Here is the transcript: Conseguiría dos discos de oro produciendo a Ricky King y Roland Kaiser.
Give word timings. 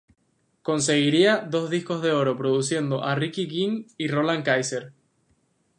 Conseguiría 0.63 1.37
dos 1.47 1.69
discos 1.69 2.01
de 2.01 2.11
oro 2.11 2.35
produciendo 2.35 3.03
a 3.03 3.13
Ricky 3.13 3.47
King 3.47 3.85
y 3.99 4.07
Roland 4.07 4.43
Kaiser. 4.43 4.93